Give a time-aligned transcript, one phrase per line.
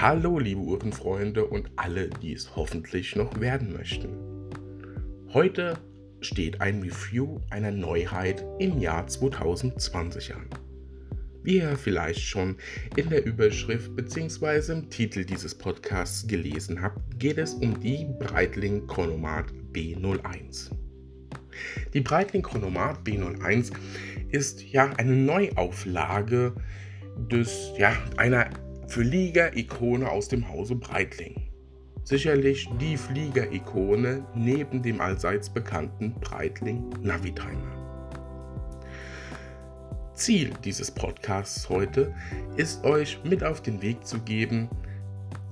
[0.00, 4.10] Hallo liebe Uhrenfreunde und alle, die es hoffentlich noch werden möchten.
[5.32, 5.76] Heute
[6.20, 10.46] steht ein Review einer Neuheit im Jahr 2020 an.
[11.42, 12.58] Wie ihr vielleicht schon
[12.94, 14.72] in der Überschrift bzw.
[14.74, 20.70] im Titel dieses Podcasts gelesen habt, geht es um die Breitling Chronomat B01.
[21.92, 23.72] Die Breitling Chronomat B01
[24.30, 26.54] ist ja eine Neuauflage
[27.32, 28.48] des, ja, einer
[28.88, 31.50] Flieger-Ikone aus dem Hause Breitling.
[32.04, 37.76] Sicherlich die Flieger-Ikone neben dem allseits bekannten Breitling Navitimer.
[40.14, 42.14] Ziel dieses Podcasts heute
[42.56, 44.70] ist euch mit auf den Weg zu geben,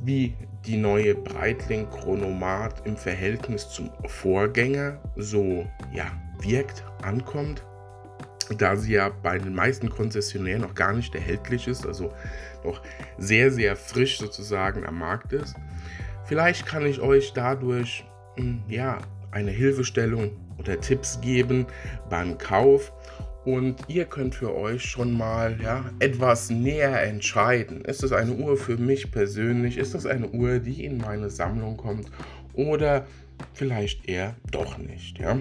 [0.03, 6.11] wie die neue Breitling Chronomat im Verhältnis zum Vorgänger so ja,
[6.41, 7.63] wirkt, ankommt
[8.55, 12.13] da sie ja bei den meisten Konzessionären noch gar nicht erhältlich ist, also
[12.65, 12.83] noch
[13.19, 15.55] sehr, sehr frisch sozusagen am Markt ist.
[16.25, 18.05] Vielleicht kann ich euch dadurch
[18.37, 18.99] hm, ja,
[19.31, 21.67] eine Hilfestellung oder Tipps geben
[22.09, 22.93] beim Kauf
[23.47, 27.85] und ihr könnt für euch schon mal ja, etwas näher entscheiden.
[27.85, 29.79] Ist das eine Uhr für mich persönlich?
[29.79, 32.11] Ist das eine Uhr, die in meine Sammlung kommt?
[32.55, 33.07] Oder
[33.55, 35.21] vielleicht eher doch nicht?
[35.21, 35.39] Ja?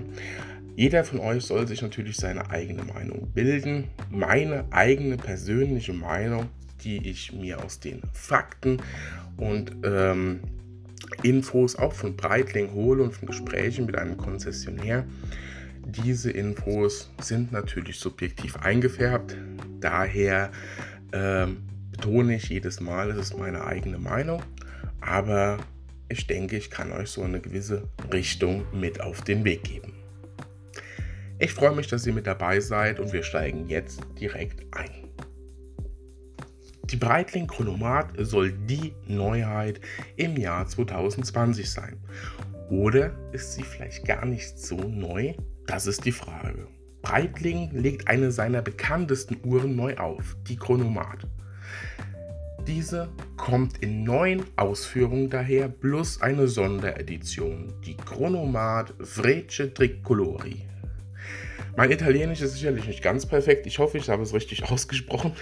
[0.76, 3.86] Jeder von euch soll sich natürlich seine eigene Meinung bilden.
[4.12, 6.50] Meine eigene persönliche Meinung,
[6.84, 8.82] die ich mir aus den Fakten
[9.38, 10.42] und ähm,
[11.24, 15.06] Infos auch von Breitling hole und von Gesprächen mit einem Konzessionär.
[15.86, 19.38] Diese Infos sind natürlich subjektiv eingefärbt.
[19.80, 20.52] Daher
[21.14, 24.42] ähm, betone ich jedes Mal, es ist meine eigene Meinung.
[25.00, 25.58] Aber
[26.10, 29.95] ich denke, ich kann euch so eine gewisse Richtung mit auf den Weg geben.
[31.38, 35.10] Ich freue mich, dass ihr mit dabei seid und wir steigen jetzt direkt ein.
[36.86, 39.82] Die Breitling Chronomat soll die Neuheit
[40.16, 42.00] im Jahr 2020 sein.
[42.70, 45.34] Oder ist sie vielleicht gar nicht so neu?
[45.68, 46.68] Das ist die Frage.
[47.02, 51.28] Breitling legt eine seiner bekanntesten Uhren neu auf, die Chronomat.
[52.66, 60.66] Diese kommt in neun Ausführungen daher, plus eine Sonderedition, die Chronomat Frecce Tricolori.
[61.78, 63.68] Mein Italienisch ist sicherlich nicht ganz perfekt.
[63.68, 65.34] Ich hoffe, ich habe es richtig ausgesprochen.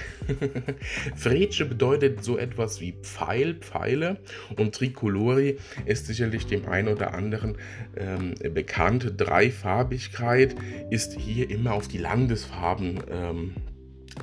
[1.15, 4.17] Frecce bedeutet so etwas wie Pfeil, Pfeile.
[4.57, 7.57] Und Tricolori ist sicherlich dem einen oder anderen
[7.95, 9.13] ähm, bekannt.
[9.17, 10.55] Dreifarbigkeit
[10.89, 13.53] ist hier immer auf die Landesfarben ähm,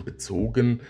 [0.04, 0.80] bezogen.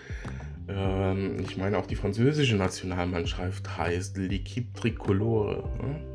[0.67, 5.69] Ähm, ich meine, auch die französische Nationalmannschaft heißt L'Equipe Tricolore.
[5.81, 6.10] Ne?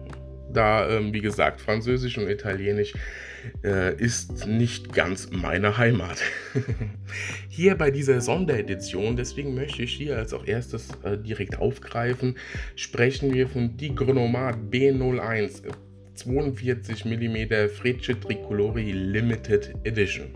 [0.57, 2.95] Da, ähm, wie gesagt, Französisch und Italienisch
[3.63, 6.23] äh, ist nicht ganz meine Heimat.
[7.49, 12.37] hier bei dieser Sonderedition, deswegen möchte ich hier als auch erstes äh, direkt aufgreifen,
[12.75, 15.63] sprechen wir von Die Chronomat B01
[16.15, 20.29] 42 mm Frecce Tricolori Limited Edition.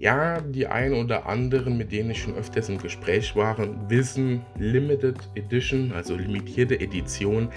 [0.00, 3.56] Ja, die ein oder anderen, mit denen ich schon öfters im Gespräch war,
[3.88, 7.50] wissen, Limited Edition, also limitierte Edition,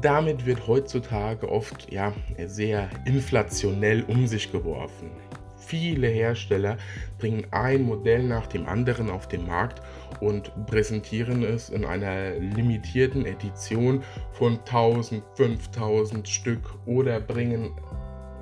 [0.00, 2.12] damit wird heutzutage oft ja,
[2.46, 5.10] sehr inflationell um sich geworfen.
[5.56, 6.78] Viele Hersteller
[7.18, 9.82] bringen ein Modell nach dem anderen auf den Markt
[10.20, 17.72] und präsentieren es in einer limitierten Edition von 1000, 5000 Stück oder bringen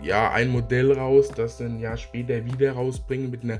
[0.02, 3.58] ja ein Modell raus, das dann ein Jahr später wieder rausbringen mit einer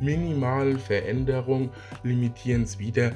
[0.00, 1.70] minimalen Veränderung,
[2.02, 3.12] limitieren es wieder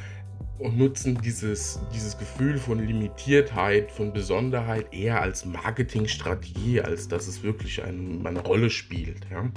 [0.58, 7.42] und nutzen dieses, dieses Gefühl von Limitiertheit, von Besonderheit eher als Marketingstrategie, als dass es
[7.42, 9.26] wirklich ein, eine Rolle spielt.
[9.30, 9.50] Ja.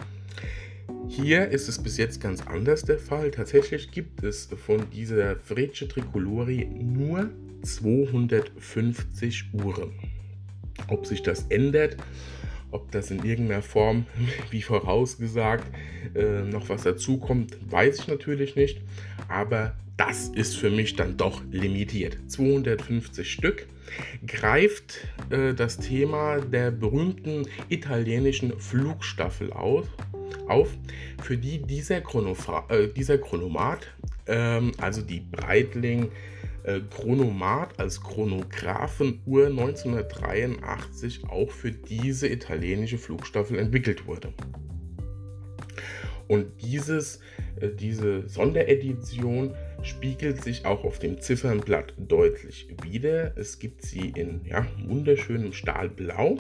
[1.08, 3.32] Hier ist es bis jetzt ganz anders der Fall.
[3.32, 7.30] Tatsächlich gibt es von dieser Frecce Tricolori nur
[7.62, 9.94] 250 Uhren.
[10.88, 11.98] Ob sich das ändert,
[12.72, 14.06] ob das in irgendeiner Form,
[14.52, 15.66] wie vorausgesagt,
[16.16, 18.82] äh, noch was dazukommt, weiß ich natürlich nicht.
[19.28, 22.18] Aber das ist für mich dann doch limitiert.
[22.28, 23.68] 250 Stück
[24.28, 29.88] greift äh, das Thema der berühmten italienischen Flugstaffel auf,
[30.48, 30.70] auf
[31.24, 33.88] für die dieser, Chronofra äh, dieser Chronomat,
[34.28, 36.10] ähm, also die Breitling äh,
[36.90, 44.34] Chronomat als Chronographenuhr 1983 auch für diese italienische Flugstaffel entwickelt wurde.
[46.28, 47.20] Und dieses,
[47.60, 49.54] äh, diese Sonderedition
[49.84, 53.38] spiegelt sich auch auf dem Ziffernblatt deutlich wieder.
[53.38, 56.38] Es gibt sie in ja, wunderschönem Stahlblau.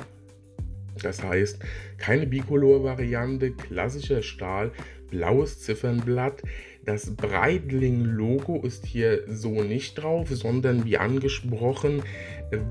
[1.04, 1.60] Das heißt,
[1.98, 4.72] keine Bicolor-Variante, klassischer Stahl
[5.10, 6.42] blaues Ziffernblatt.
[6.86, 12.04] Das Breitling-Logo ist hier so nicht drauf, sondern wie angesprochen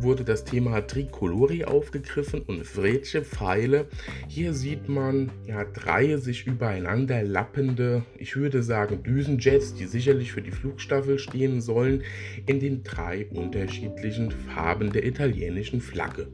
[0.01, 3.87] wurde das Thema Tricolori aufgegriffen und Fretsche Pfeile.
[4.29, 10.43] Hier sieht man ja drei sich übereinander lappende, ich würde sagen Düsenjets, die sicherlich für
[10.43, 12.05] die Flugstaffel stehen sollen,
[12.47, 16.29] in den drei unterschiedlichen Farben der italienischen Flagge.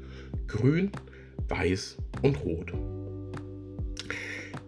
[0.46, 0.90] Grün,
[1.48, 2.74] Weiß und Rot.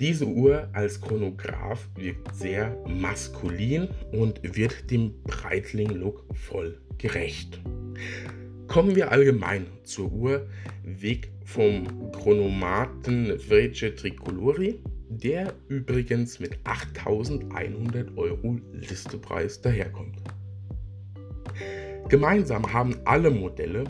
[0.02, 7.60] Diese Uhr als Chronograph wirkt sehr maskulin und wird dem Breitling-Look voll gerecht.
[8.66, 10.48] Kommen wir allgemein zur Uhr,
[10.82, 20.16] weg vom Chronomaten Frege Tricolori, der übrigens mit 8100 Euro Listepreis daherkommt.
[22.12, 23.84] Gemeinsam haben alle Modelle,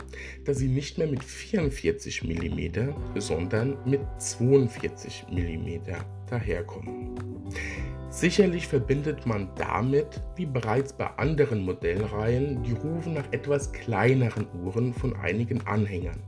[0.45, 5.81] dass sie nicht mehr mit 44 mm, sondern mit 42 mm
[6.29, 7.15] daherkommen.
[8.09, 14.93] Sicherlich verbindet man damit, wie bereits bei anderen Modellreihen, die Rufen nach etwas kleineren Uhren
[14.93, 16.21] von einigen Anhängern,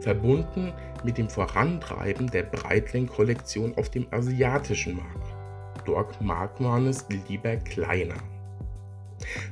[0.00, 0.72] verbunden
[1.04, 5.36] mit dem Vorantreiben der Breitling-Kollektion auf dem asiatischen Markt.
[5.84, 8.16] Dort mag man es lieber kleiner.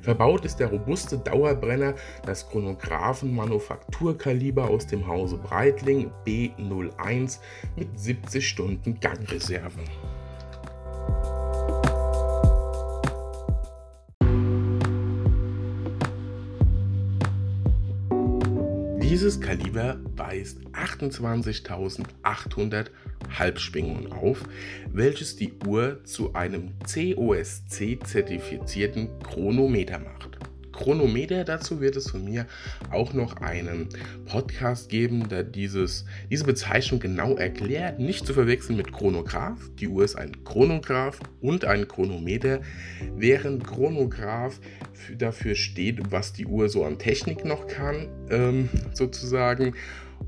[0.03, 1.95] Verbaut ist der robuste Dauerbrenner
[2.25, 7.39] das Chronographen-Manufakturkaliber aus dem Hause Breitling B01
[7.77, 9.81] mit 70 Stunden Gangreserve.
[19.11, 22.87] Dieses Kaliber weist 28.800
[23.39, 24.45] Halbschwingungen auf,
[24.93, 30.31] welches die Uhr zu einem COSC-zertifizierten Chronometer macht.
[30.81, 31.45] Chronometer.
[31.45, 32.47] Dazu wird es von mir
[32.91, 33.89] auch noch einen
[34.25, 37.99] Podcast geben, der dieses, diese Bezeichnung genau erklärt.
[37.99, 39.61] Nicht zu verwechseln mit Chronograph.
[39.79, 42.61] Die Uhr ist ein Chronograph und ein Chronometer,
[43.15, 44.59] während Chronograph
[45.19, 49.75] dafür steht, was die Uhr so an Technik noch kann, ähm, sozusagen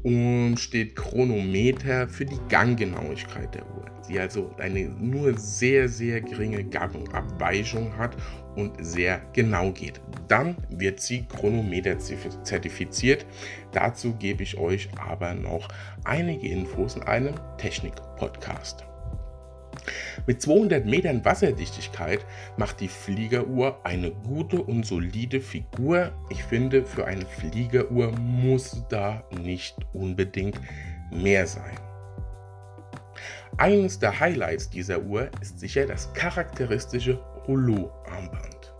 [0.02, 3.84] und steht Chronometer für die Ganggenauigkeit der Uhr.
[4.02, 8.16] Sie also eine nur sehr, sehr geringe Gangabweichung hat
[8.56, 10.00] und sehr genau geht.
[10.28, 13.26] Dann wird sie Chronometer zertifiziert.
[13.72, 15.68] Dazu gebe ich euch aber noch
[16.04, 18.84] einige Infos in einem Technik-Podcast.
[20.26, 22.24] Mit 200 Metern Wasserdichtigkeit
[22.56, 26.12] macht die Fliegeruhr eine gute und solide Figur.
[26.30, 30.60] Ich finde, für eine Fliegeruhr muss da nicht unbedingt
[31.10, 31.76] mehr sein.
[33.58, 37.14] Eines der Highlights dieser Uhr ist sicher das charakteristische
[37.46, 38.72] Rollo-Armband.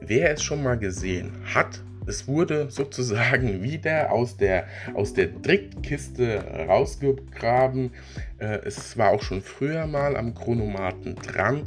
[0.00, 6.44] Wer es schon mal gesehen hat, es wurde sozusagen wieder aus der, aus der Trickkiste
[6.68, 7.92] rausgegraben.
[8.38, 11.64] Äh, es war auch schon früher mal am Chronomaten dran.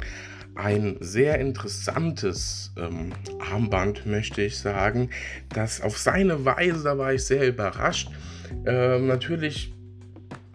[0.56, 3.12] Ein sehr interessantes ähm,
[3.50, 5.10] Armband, möchte ich sagen,
[5.48, 8.10] das auf seine Weise, da war ich sehr überrascht.
[8.66, 9.72] Äh, natürlich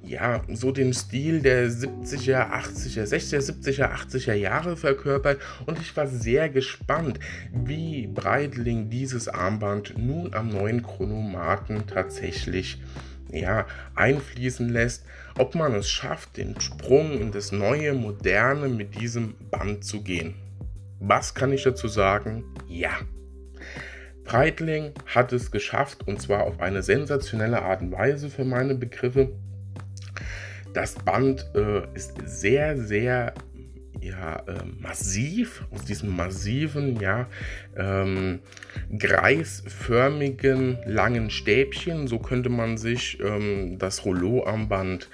[0.05, 6.07] ja, so den Stil der 70er, 80er, 60er, 70er, 80er Jahre verkörpert und ich war
[6.07, 7.19] sehr gespannt,
[7.51, 12.81] wie Breitling dieses Armband nun am neuen Chronomaten tatsächlich
[13.31, 13.65] ja,
[13.95, 15.05] einfließen lässt,
[15.37, 20.35] ob man es schafft, den Sprung in das neue, moderne mit diesem Band zu gehen.
[20.99, 22.43] Was kann ich dazu sagen?
[22.67, 22.91] Ja.
[24.23, 29.31] Breitling hat es geschafft und zwar auf eine sensationelle Art und Weise für meine Begriffe.
[30.75, 33.33] Das Band äh, ist sehr, sehr
[34.01, 37.27] ja, äh, massiv, aus diesem massiven, ja,
[37.77, 38.39] ähm,
[38.99, 42.07] kreisförmigen, langen Stäbchen.
[42.07, 45.09] So könnte man sich ähm, das Rollo-Armband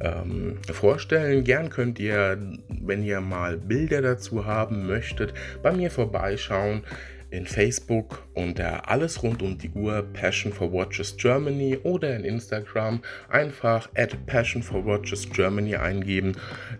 [0.00, 1.42] ähm, vorstellen.
[1.42, 2.38] Gern könnt ihr,
[2.68, 6.82] wenn ihr mal Bilder dazu haben möchtet, bei mir vorbeischauen
[7.30, 13.00] in Facebook unter alles rund um die Uhr Passion for Watches Germany oder in Instagram
[13.28, 16.32] einfach at Passion for Watches Germany eingeben.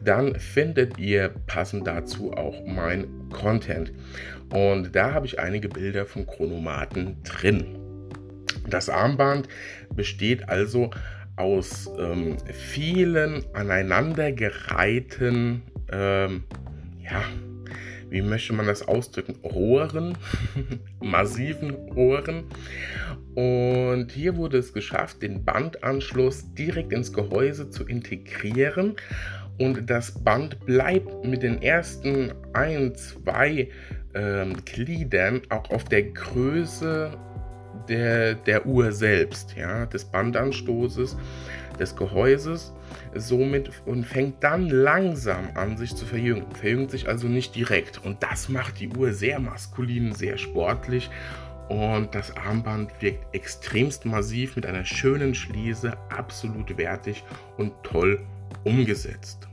[0.02, 3.92] Dann findet ihr passend dazu auch mein Content.
[4.52, 7.78] Und da habe ich einige Bilder von Chronomaten drin.
[8.68, 9.48] Das Armband
[9.94, 10.90] besteht also
[11.36, 16.44] aus ähm, vielen aneinandergereihten ähm,
[17.02, 17.22] ja,
[18.10, 20.18] wie möchte man das ausdrücken, Rohren,
[21.00, 22.44] massiven Rohren.
[23.34, 28.96] Und hier wurde es geschafft, den Bandanschluss direkt ins Gehäuse zu integrieren.
[29.58, 33.68] Und das Band bleibt mit den ersten ein, zwei
[34.14, 37.16] ähm, Gliedern auch auf der Größe
[37.88, 41.16] der, der Uhr selbst, ja, des Bandanstoßes.
[41.80, 42.72] Des Gehäuses
[43.14, 46.44] somit und fängt dann langsam an, sich zu verjüngen.
[46.54, 48.04] Verjüngt sich also nicht direkt.
[48.04, 51.10] Und das macht die Uhr sehr maskulin, sehr sportlich.
[51.68, 57.24] Und das Armband wirkt extremst massiv mit einer schönen Schließe, absolut wertig
[57.58, 58.20] und toll
[58.64, 59.48] umgesetzt.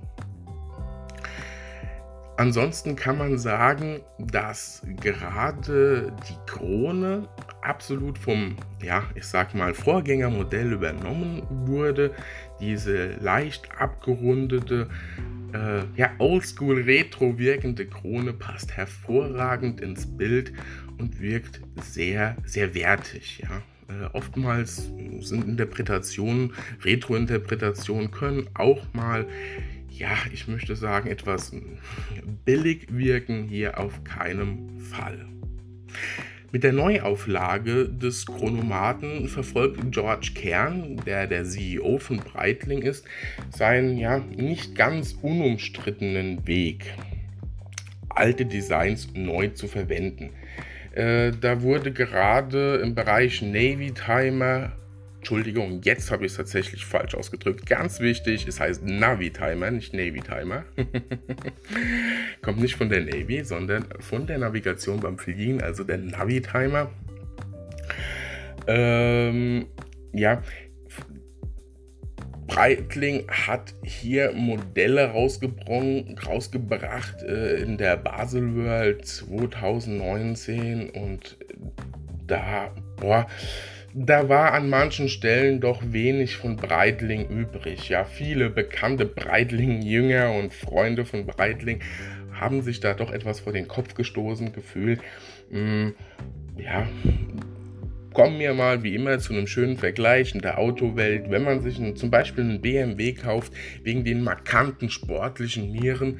[2.39, 7.27] Ansonsten kann man sagen, dass gerade die Krone
[7.62, 12.14] absolut vom, ja, ich sag mal, Vorgängermodell übernommen wurde.
[12.60, 14.90] Diese leicht abgerundete,
[15.54, 20.54] äh, ja, oldschool retro wirkende Krone passt hervorragend ins Bild
[20.98, 23.62] und wirkt sehr, sehr wertig, ja.
[23.90, 29.26] Äh, oftmals sind Interpretationen, Retro-Interpretationen können auch mal
[29.98, 31.52] ja, ich möchte sagen, etwas
[32.46, 35.28] billig wirken hier auf keinem Fall.
[36.54, 43.06] Mit der Neuauflage des Chronomaten verfolgt George Kern, der der CEO von Breitling ist,
[43.50, 46.94] seinen ja nicht ganz unumstrittenen Weg,
[48.08, 50.30] alte Designs neu zu verwenden.
[50.94, 54.72] Äh, da wurde gerade im Bereich Navy Timer
[55.27, 57.65] Entschuldigung, jetzt habe ich es tatsächlich falsch ausgedrückt.
[57.65, 60.63] Ganz wichtig, es heißt Navi-Timer, nicht Navy-Timer.
[62.41, 66.89] Kommt nicht von der Navy, sondern von der Navigation beim Fliegen, also der Navi-Timer.
[68.67, 69.65] Ähm,
[70.13, 70.41] ja,
[72.48, 81.36] Breitling hat hier Modelle rausgebracht äh, in der Basel World 2019 und
[82.27, 83.27] da, boah,
[84.00, 87.89] da war an manchen Stellen doch wenig von Breitling übrig.
[87.89, 91.80] Ja, viele bekannte Breitling-Jünger und Freunde von Breitling
[92.32, 95.01] haben sich da doch etwas vor den Kopf gestoßen gefühlt.
[95.50, 95.96] Hm,
[96.60, 96.88] ja,
[98.13, 101.32] kommen wir mal wie immer zu einem schönen Vergleich in der Autowelt.
[101.32, 103.51] Wenn man sich einen, zum Beispiel einen BMW kauft,
[103.82, 106.20] wegen den markanten sportlichen Nieren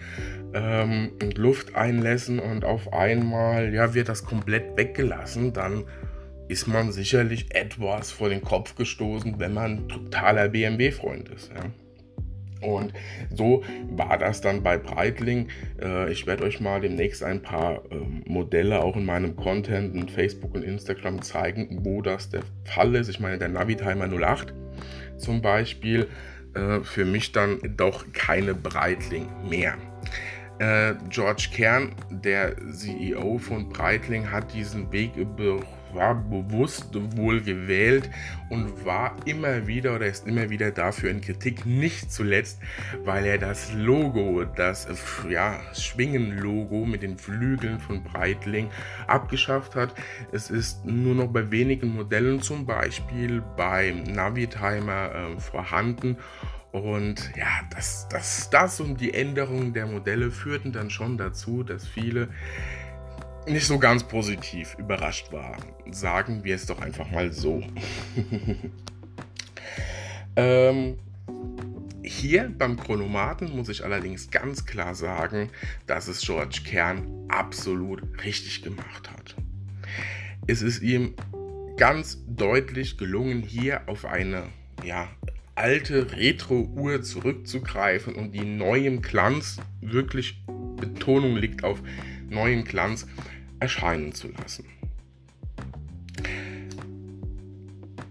[0.56, 5.86] ähm, und Lufteinlässen und auf einmal ja, wird das komplett weggelassen, dann
[6.48, 11.52] ist man sicherlich etwas vor den Kopf gestoßen, wenn man totaler BMW-Freund ist.
[11.54, 11.72] Ja.
[12.62, 12.94] Und
[13.30, 15.50] so war das dann bei Breitling.
[15.82, 20.10] Äh, ich werde euch mal demnächst ein paar ähm, Modelle auch in meinem Content in
[20.10, 23.10] Facebook und Instagram zeigen, wo das der Fall ist.
[23.10, 24.54] Ich meine, der Navitimer 08
[25.18, 26.08] zum Beispiel,
[26.56, 29.76] äh, für mich dann doch keine Breitling mehr.
[30.60, 35.60] Äh, George Kern, der CEO von Breitling, hat diesen Weg über
[35.94, 38.10] war bewusst wohl gewählt
[38.50, 42.60] und war immer wieder oder ist immer wieder dafür in Kritik, nicht zuletzt,
[43.04, 44.88] weil er das Logo, das
[45.30, 48.70] ja, Schwingen-Logo mit den Flügeln von Breitling
[49.08, 49.94] abgeschafft hat.
[50.32, 56.18] Es ist nur noch bei wenigen Modellen, zum Beispiel beim Navitimer, äh, vorhanden.
[56.72, 61.88] Und ja, das, das, das und die Änderungen der Modelle führten dann schon dazu, dass
[61.88, 62.30] viele
[63.48, 65.58] nicht so ganz positiv überrascht war.
[65.92, 67.64] Sagen wir es doch einfach mal so.
[70.36, 71.00] ähm,
[72.04, 75.50] hier beim Chronomaten muss ich allerdings ganz klar sagen,
[75.86, 79.36] dass es George Kern absolut richtig gemacht hat.
[80.48, 81.14] Es ist ihm
[81.78, 84.44] ganz deutlich gelungen, hier auf eine
[84.84, 85.10] ja,
[85.56, 90.44] alte Retro-Uhr zurückzugreifen und die neuen Glanz, wirklich
[90.78, 91.82] Betonung liegt auf
[92.30, 93.08] neuen Glanz,
[93.60, 94.66] erscheinen zu lassen.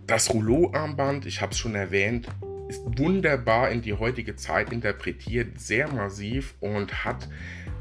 [0.07, 2.29] Das Rouleau-Armband, ich habe es schon erwähnt,
[2.69, 7.29] ist wunderbar in die heutige Zeit interpretiert, sehr massiv und hat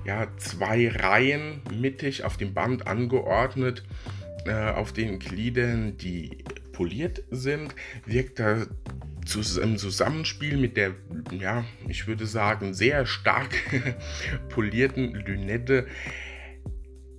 [0.05, 3.83] ja zwei Reihen mittig auf dem Band angeordnet,
[4.45, 7.73] äh, auf den Gliedern, die poliert sind,
[8.05, 8.67] wirkt er
[9.61, 10.93] im Zusammenspiel mit der,
[11.31, 13.49] ja, ich würde sagen, sehr stark
[14.49, 15.87] polierten Lünette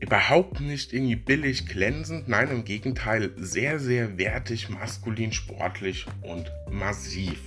[0.01, 7.39] überhaupt nicht irgendwie billig glänzend, nein, im Gegenteil, sehr, sehr wertig, maskulin, sportlich und massiv.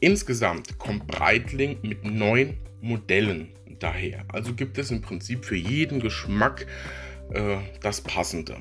[0.00, 3.48] Insgesamt kommt Breitling mit neun Modellen
[3.78, 4.24] daher.
[4.28, 6.66] Also gibt es im Prinzip für jeden Geschmack
[7.32, 8.56] äh, das Passende.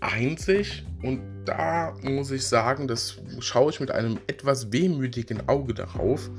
[0.00, 6.30] Einzig, und da muss ich sagen, das schaue ich mit einem etwas wehmütigen Auge darauf,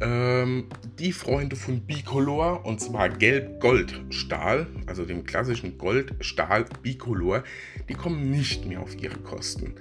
[0.00, 0.66] ähm,
[0.98, 7.44] die Freunde von Bicolor und zwar Gelb-Gold-Stahl, also dem klassischen Gold-Stahl-Bicolor,
[7.88, 9.74] die kommen nicht mehr auf ihre Kosten.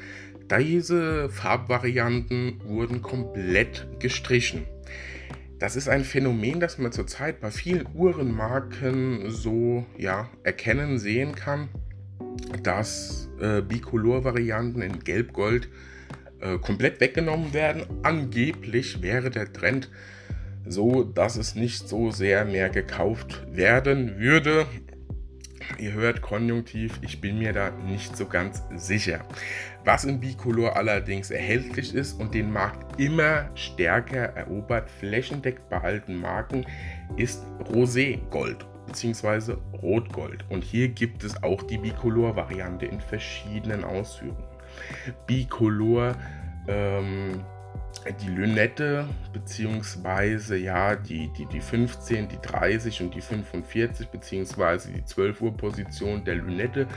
[0.52, 4.66] Diese Farbvarianten wurden komplett gestrichen.
[5.60, 11.68] Das ist ein Phänomen, das man zurzeit bei vielen Uhrenmarken so ja, erkennen, sehen kann,
[12.64, 15.70] dass äh, Bicolor-Varianten in Gelb-Gold
[16.42, 17.84] äh, komplett weggenommen werden.
[18.04, 19.90] Angeblich wäre der Trend
[20.66, 24.66] so, dass es nicht so sehr mehr gekauft werden würde.
[25.78, 29.24] Ihr hört Konjunktiv, ich bin mir da nicht so ganz sicher.
[29.86, 36.16] Was in Bicolor allerdings erhältlich ist und den Markt immer stärker erobert, flächendeckend bei alten
[36.16, 36.66] Marken,
[37.18, 39.56] ist Roségold bzw.
[39.82, 40.44] Rotgold.
[40.50, 44.49] Und hier gibt es auch die Bicolor-Variante in verschiedenen Ausführungen.
[45.28, 46.16] Bicolor
[46.68, 47.44] ähm,
[48.22, 55.04] die Lünette, beziehungsweise ja, die, die, die 15, die 30 und die 45, beziehungsweise die
[55.04, 56.88] 12 Uhr Position der Lünette,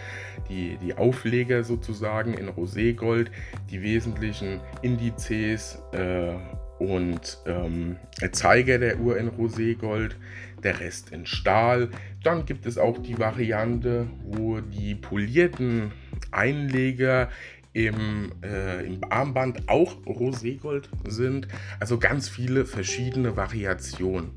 [0.48, 3.30] die, die Aufleger sozusagen in Roségold,
[3.70, 6.34] die wesentlichen Indizes äh,
[6.78, 7.96] und ähm,
[8.32, 10.16] Zeiger der Uhr in Roségold,
[10.62, 11.90] der Rest in Stahl.
[12.22, 15.92] Dann gibt es auch die Variante, wo die polierten
[16.30, 17.28] Einleger
[17.72, 21.48] im, äh, im Armband auch Roségold sind.
[21.80, 24.30] Also ganz viele verschiedene Variationen.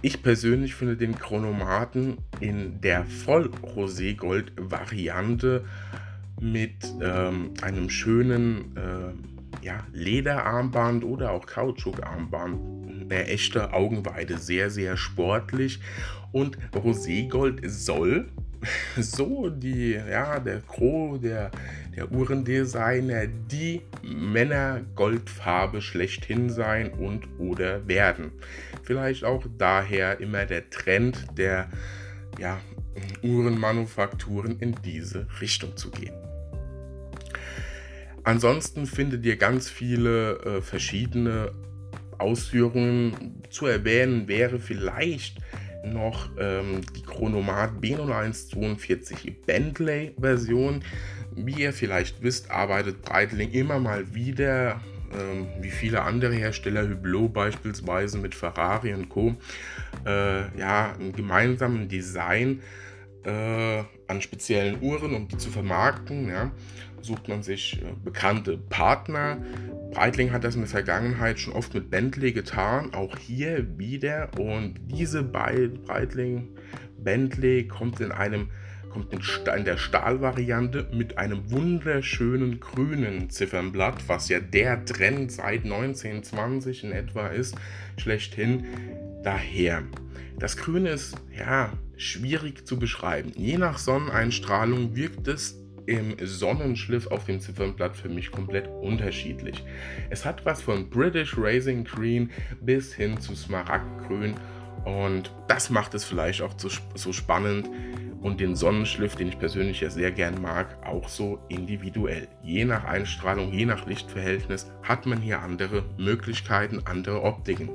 [0.00, 5.66] Ich persönlich finde den Chronomaten in der Voll-Roségold-Variante
[6.40, 9.12] mit ähm, einem schönen äh,
[9.64, 15.78] ja, Lederarmband oder auch Kautschukarmband der echte Augenweide sehr, sehr sportlich.
[16.32, 18.28] Und Roségold soll
[18.96, 21.50] so die, ja, der Gros der,
[21.96, 28.32] der Uhrendesigner die Männergoldfarbe schlechthin sein und oder werden.
[28.82, 31.68] Vielleicht auch daher immer der Trend der
[32.38, 32.60] ja,
[33.22, 36.14] Uhrenmanufakturen in diese Richtung zu gehen.
[38.24, 41.52] Ansonsten findet ihr ganz viele äh, verschiedene
[42.18, 43.42] Ausführungen.
[43.50, 45.38] Zu erwähnen wäre vielleicht
[45.84, 50.84] noch ähm, die Chronomat B0142 Bentley Version.
[51.34, 54.80] Wie ihr vielleicht wisst, arbeitet Breitling immer mal wieder,
[55.12, 59.34] ähm, wie viele andere Hersteller, Hublot beispielsweise mit Ferrari und Co.,
[60.06, 62.60] äh, ja, einen gemeinsamen Design
[63.24, 66.28] äh, an speziellen Uhren, um die zu vermarkten.
[66.28, 66.50] Ja
[67.04, 69.38] sucht man sich äh, bekannte Partner.
[69.92, 74.30] Breitling hat das in der Vergangenheit schon oft mit Bentley getan, auch hier wieder.
[74.38, 76.48] Und diese beiden, Breitling,
[76.98, 78.48] Bentley, kommt in einem
[78.92, 86.84] kommt in der Stahlvariante mit einem wunderschönen grünen Ziffernblatt, was ja der Trend seit 1920
[86.84, 87.56] in etwa ist,
[87.96, 88.66] schlechthin
[89.22, 89.82] daher.
[90.38, 93.32] Das Grüne ist ja schwierig zu beschreiben.
[93.34, 99.64] Je nach Sonneneinstrahlung wirkt es im Sonnenschliff auf dem Ziffernblatt für mich komplett unterschiedlich.
[100.10, 104.34] Es hat was von British Racing Green bis hin zu Smaragdgrün
[104.84, 106.54] und das macht es vielleicht auch
[106.94, 107.68] so spannend
[108.22, 112.28] und den Sonnenschliff, den ich persönlich ja sehr gern mag, auch so individuell.
[112.42, 117.68] Je nach Einstrahlung, je nach Lichtverhältnis hat man hier andere Möglichkeiten, andere Optiken.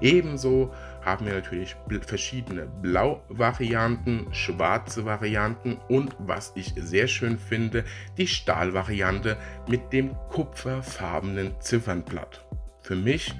[0.00, 7.84] Ebenso haben wir natürlich verschiedene Blau-Varianten, schwarze Varianten und was ich sehr schön finde,
[8.18, 9.36] die Stahl-Variante
[9.68, 12.44] mit dem kupferfarbenen Ziffernblatt.
[12.82, 13.34] Für mich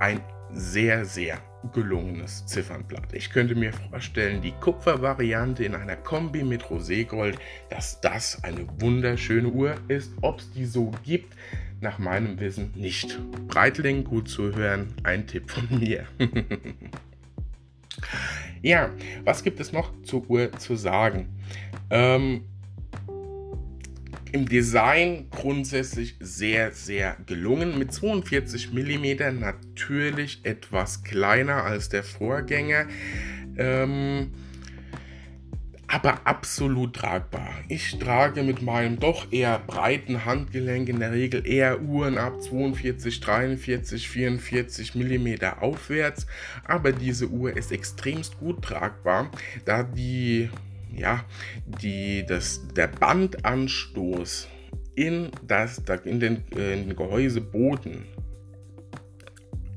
[0.00, 1.38] ein sehr, sehr
[1.72, 3.12] gelungenes Ziffernblatt.
[3.12, 7.38] Ich könnte mir vorstellen, die Kupfervariante in einer Kombi mit Roségold,
[7.70, 10.12] dass das eine wunderschöne Uhr ist.
[10.20, 11.34] Ob es die so gibt,
[11.80, 13.18] nach meinem Wissen nicht.
[13.48, 16.06] Breitling, gut zu hören, ein Tipp von mir.
[18.62, 18.90] ja,
[19.24, 21.28] was gibt es noch zur Uhr zu sagen?
[21.90, 22.44] Ähm,
[24.32, 27.78] im Design grundsätzlich sehr, sehr gelungen.
[27.78, 32.86] Mit 42 mm natürlich etwas kleiner als der Vorgänger.
[33.56, 34.32] Ähm,
[35.92, 37.50] aber absolut tragbar.
[37.68, 43.20] Ich trage mit meinem doch eher breiten Handgelenk in der Regel eher Uhren ab 42,
[43.20, 46.26] 43, 44 mm aufwärts,
[46.64, 49.30] aber diese Uhr ist extremst gut tragbar,
[49.66, 50.48] da die
[50.96, 51.24] ja,
[51.64, 54.48] die, das, der Bandanstoß
[54.94, 58.06] in, das, in, den, äh, in den Gehäuseboden.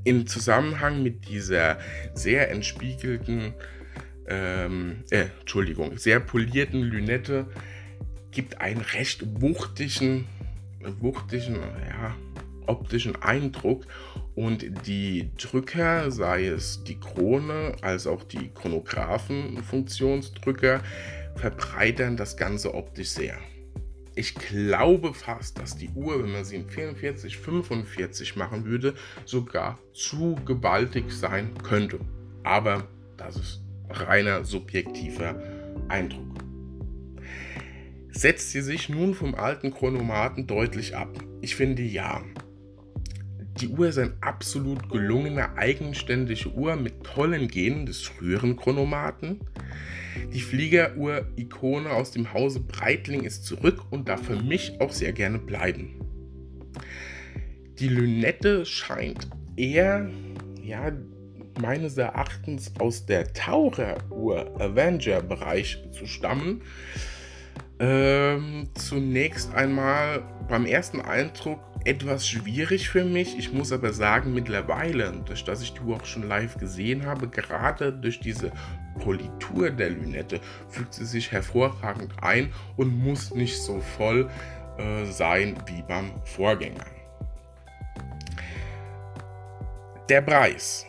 [0.03, 1.79] Im Zusammenhang mit dieser
[2.13, 3.55] sehr entspiegelten
[4.27, 7.47] ähm, äh, Entschuldigung, sehr polierten Lünette
[8.31, 10.27] gibt einen recht wuchtigen,
[10.99, 12.15] wuchtigen, ja,
[12.67, 13.85] optischen Eindruck
[14.35, 20.81] und die Drücker, sei es die Krone als auch die Chronographen-Funktionsdrücker,
[21.35, 23.37] verbreitern das Ganze optisch sehr.
[24.17, 28.93] Ich glaube fast, dass die Uhr, wenn man sie in 44, 45 machen würde,
[29.25, 31.99] sogar zu gewaltig sein könnte.
[32.43, 35.41] Aber das ist reiner subjektiver
[35.89, 36.37] Eindruck.
[38.11, 41.09] Setzt sie sich nun vom alten Chronomaten deutlich ab.
[41.41, 42.23] ich finde ja.
[43.61, 49.39] Die Uhr ist eine absolut gelungene, eigenständige Uhr mit tollen Genen des früheren Chronomaten.
[50.33, 55.39] Die Fliegeruhr-Ikone aus dem Hause Breitling ist zurück und darf für mich auch sehr gerne
[55.39, 56.01] bleiben.
[57.79, 60.09] Die Lünette scheint eher,
[60.61, 60.91] ja,
[61.61, 66.61] meines Erachtens aus der Taucheruhr Avenger Bereich zu stammen.
[67.79, 73.37] Ähm, zunächst einmal beim ersten Eindruck etwas schwierig für mich.
[73.37, 77.27] Ich muss aber sagen, mittlerweile, durch dass ich die Uhr auch schon live gesehen habe,
[77.27, 78.51] gerade durch diese
[78.99, 84.29] Politur der Lünette, fügt sie sich hervorragend ein und muss nicht so voll
[84.77, 86.85] äh, sein wie beim Vorgänger.
[90.09, 90.85] Der Preis.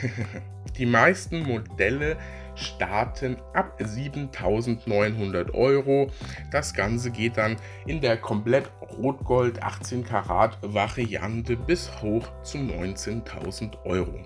[0.78, 2.16] Die meisten Modelle
[2.60, 6.10] starten ab 7900 Euro.
[6.50, 13.84] Das Ganze geht dann in der komplett Rotgold 18 Karat Variante bis hoch zu 19.000
[13.84, 14.20] Euro.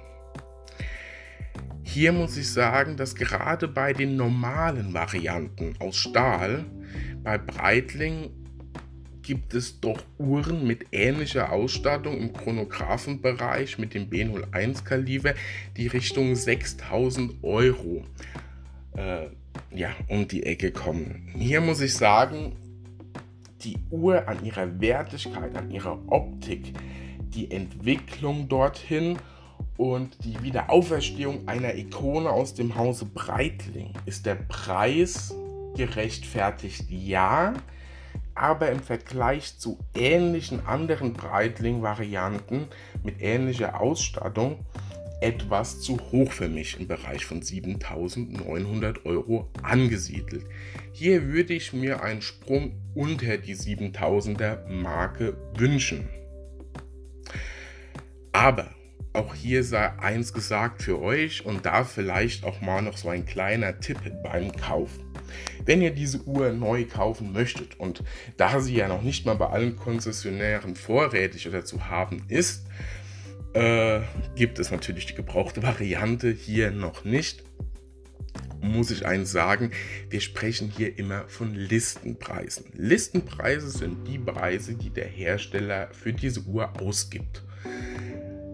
[1.83, 6.65] Hier muss ich sagen, dass gerade bei den normalen Varianten aus Stahl
[7.23, 8.44] bei Breitling
[9.25, 15.35] gibt es doch Uhren mit ähnlicher Ausstattung im Chronographenbereich mit dem B01 Kaliber,
[15.77, 18.05] die Richtung 6000 Euro.
[18.97, 19.27] Äh,
[19.75, 21.33] ja, um die Ecke kommen.
[21.37, 22.55] Hier muss ich sagen,
[23.63, 26.75] die Uhr an ihrer Wertigkeit, an ihrer Optik,
[27.19, 29.19] die Entwicklung dorthin
[29.77, 35.35] und die Wiederauferstehung einer Ikone aus dem Hause Breitling ist der Preis
[35.77, 37.55] gerechtfertigt, ja
[38.35, 42.69] aber im Vergleich zu ähnlichen anderen Breitling-Varianten
[43.03, 44.65] mit ähnlicher Ausstattung
[45.21, 50.45] etwas zu hoch für mich im Bereich von 7900 Euro angesiedelt.
[50.93, 56.09] Hier würde ich mir einen Sprung unter die 7000er Marke wünschen.
[58.33, 58.69] Aber
[59.15, 63.25] auch hier sei eins gesagt für euch und da vielleicht auch mal noch so ein
[63.25, 64.91] kleiner Tipp beim Kauf.
[65.65, 68.03] Wenn ihr diese Uhr neu kaufen möchtet und
[68.37, 72.67] da sie ja noch nicht mal bei allen Konzessionären vorrätig oder zu haben ist,
[73.55, 74.01] äh,
[74.35, 77.45] gibt es natürlich die gebrauchte Variante hier noch nicht.
[78.61, 79.71] Muss ich eins sagen,
[80.11, 82.65] wir sprechen hier immer von Listenpreisen.
[82.73, 87.45] Listenpreise sind die Preise, die der Hersteller für diese Uhr ausgibt.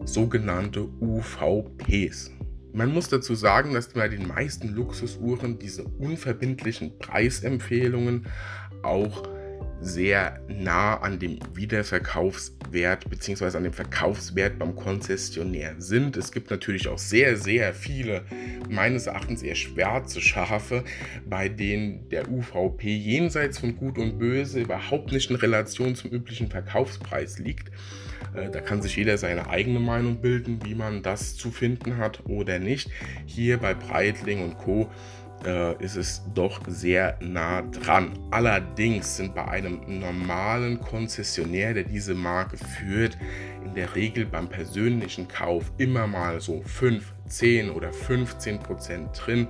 [0.05, 2.31] Sogenannte UVPs.
[2.73, 8.27] Man muss dazu sagen, dass bei den meisten Luxusuhren diese unverbindlichen Preisempfehlungen
[8.83, 9.25] auch
[9.81, 13.57] sehr nah an dem Wiederverkaufswert bzw.
[13.57, 16.17] an dem Verkaufswert beim Konzessionär sind.
[16.17, 18.25] Es gibt natürlich auch sehr, sehr viele,
[18.69, 20.85] meines Erachtens eher schwarze Schafe,
[21.29, 26.51] bei denen der UVP jenseits von Gut und Böse überhaupt nicht in Relation zum üblichen
[26.51, 27.71] Verkaufspreis liegt.
[28.35, 32.25] Äh, da kann sich jeder seine eigene Meinung bilden, wie man das zu finden hat
[32.27, 32.90] oder nicht.
[33.27, 34.90] Hier bei Breitling und Co
[35.45, 38.19] äh, ist es doch sehr nah dran.
[38.31, 43.16] Allerdings sind bei einem normalen Konzessionär, der diese Marke führt,
[43.64, 49.49] in der Regel beim persönlichen Kauf immer mal so 5, 10 oder 15 Prozent drin,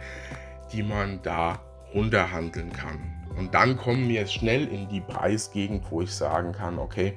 [0.73, 1.61] die man da
[1.95, 2.99] runterhandeln kann.
[3.37, 7.15] Und dann kommen wir schnell in die Preisgegend, wo ich sagen kann, okay,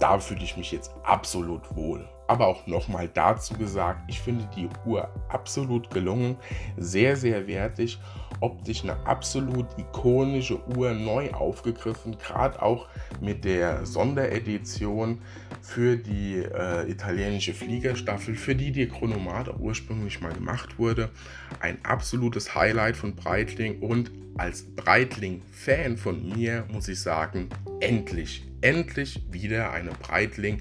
[0.00, 2.08] da fühle ich mich jetzt absolut wohl.
[2.26, 6.36] Aber auch nochmal dazu gesagt, ich finde die Uhr absolut gelungen,
[6.76, 7.98] sehr, sehr wertig,
[8.40, 12.88] optisch eine absolut ikonische Uhr neu aufgegriffen, gerade auch
[13.20, 15.20] mit der Sonderedition
[15.60, 21.10] für die äh, italienische Fliegerstaffel, für die die Chronomat auch ursprünglich mal gemacht wurde.
[21.58, 27.48] Ein absolutes Highlight von Breitling und als Breitling-Fan von mir muss ich sagen,
[27.80, 30.60] endlich, endlich wieder eine Breitling,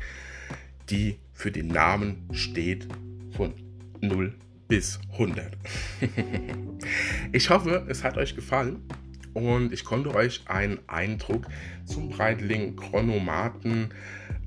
[0.90, 2.88] die für den Namen steht
[3.36, 3.54] von
[4.02, 4.34] 0
[4.68, 5.58] bis 100.
[7.32, 8.84] ich hoffe, es hat euch gefallen
[9.34, 11.48] und ich konnte euch einen Eindruck
[11.86, 13.90] zum Breitling Chronomaten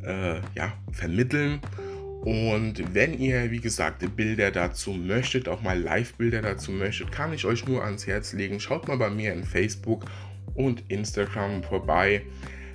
[0.05, 1.61] äh, ja, vermitteln.
[2.23, 7.45] Und wenn ihr, wie gesagt, Bilder dazu möchtet, auch mal Live-Bilder dazu möchtet, kann ich
[7.45, 8.61] euch nur ans Herz legen.
[8.61, 10.05] Schaut mal bei mir in Facebook
[10.55, 12.23] und Instagram vorbei.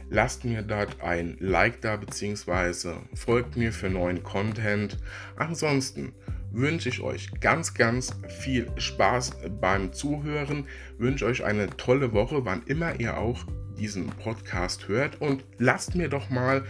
[0.10, 4.98] Lasst mir dort ein Like da, beziehungsweise folgt mir für neuen Content.
[5.36, 6.14] Ansonsten
[6.52, 10.66] wünsche ich euch ganz, ganz viel Spaß beim Zuhören.
[10.98, 13.46] Wünsche euch eine tolle Woche, wann immer ihr auch
[13.78, 15.20] diesen Podcast hört.
[15.22, 16.64] Und lasst mir doch mal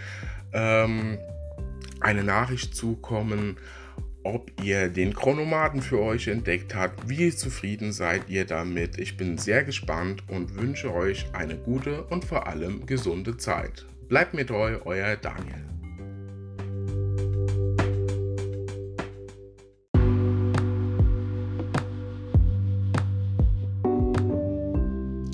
[0.53, 1.19] ähm,
[1.99, 3.57] eine Nachricht zukommen
[4.23, 8.99] ob ihr den Chronomaten für euch entdeckt habt, wie zufrieden seid ihr damit.
[8.99, 13.85] Ich bin sehr gespannt und wünsche euch eine gute und vor allem gesunde Zeit.
[14.09, 15.65] Bleibt mir treu, euer Daniel.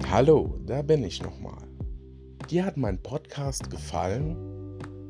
[0.09, 1.67] Hallo, da bin ich nochmal.
[2.51, 4.52] Dir hat mein Podcast gefallen?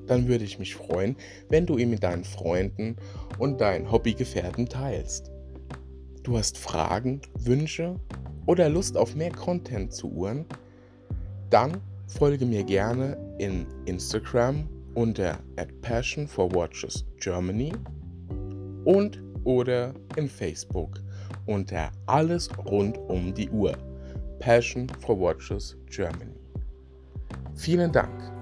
[0.08, 1.16] Dann würde ich mich freuen,
[1.50, 2.96] wenn du ihn mit deinen Freunden
[3.40, 5.32] und deinen Hobbygefährten teilst.
[6.24, 8.00] Du hast Fragen, Wünsche
[8.46, 10.46] oder Lust auf mehr Content zu Uhren?
[11.50, 17.74] Dann folge mir gerne in Instagram unter at Passion for Watches Germany
[18.86, 21.02] und oder in Facebook
[21.46, 23.78] unter Alles rund um die Uhr.
[24.40, 26.36] Passion for Watches Germany.
[27.56, 28.33] Vielen Dank.